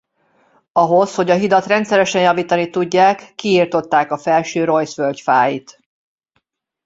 Ahhoz 0.71 1.15
hogy 1.15 1.29
a 1.29 1.35
hidat 1.35 1.65
rendszeren 1.65 2.21
javítani 2.23 2.69
tudják 2.69 3.35
kiirtották 3.35 4.11
a 4.11 4.17
felső 4.17 4.63
Reuss-völgy 4.63 5.21
fáit. 5.21 5.79